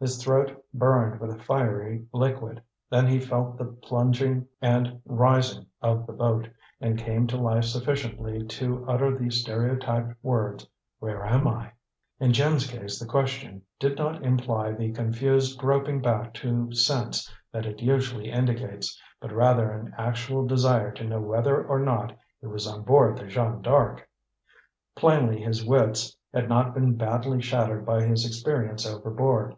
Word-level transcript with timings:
His 0.00 0.22
throat 0.22 0.64
burned 0.72 1.18
with 1.20 1.32
a 1.32 1.42
fiery 1.42 2.06
liquid. 2.12 2.62
Then 2.88 3.08
he 3.08 3.18
felt 3.18 3.58
the 3.58 3.64
plunging 3.64 4.46
and 4.62 5.00
rising 5.04 5.66
of 5.82 6.06
the 6.06 6.12
boat, 6.12 6.48
and 6.80 6.96
came 6.96 7.26
to 7.26 7.36
life 7.36 7.64
sufficiently 7.64 8.46
to 8.46 8.84
utter 8.86 9.18
the 9.18 9.28
stereotyped 9.28 10.14
words, 10.22 10.68
"Where 11.00 11.24
am 11.24 11.48
I?" 11.48 11.72
In 12.20 12.32
Jim's 12.32 12.70
case 12.70 13.00
the 13.00 13.08
question 13.08 13.62
did 13.80 13.98
not 13.98 14.24
imply 14.24 14.70
the 14.70 14.92
confused 14.92 15.58
groping 15.58 16.00
back 16.00 16.32
to 16.34 16.72
sense 16.74 17.28
that 17.50 17.66
it 17.66 17.82
usually 17.82 18.30
indicates, 18.30 18.96
but 19.20 19.32
rather 19.32 19.68
an 19.72 19.92
actual 19.98 20.46
desire 20.46 20.92
to 20.92 21.04
know 21.08 21.20
whether 21.20 21.64
or 21.66 21.80
not 21.80 22.16
he 22.40 22.46
was 22.46 22.68
on 22.68 22.84
board 22.84 23.18
the 23.18 23.26
Jeanne 23.26 23.62
D'Arc. 23.62 24.08
Plainly 24.94 25.40
his 25.42 25.66
wits 25.66 26.16
had 26.32 26.48
not 26.48 26.72
been 26.72 26.94
badly 26.94 27.40
shattered 27.42 27.84
by 27.84 28.04
his 28.04 28.24
experience 28.24 28.86
overboard. 28.86 29.56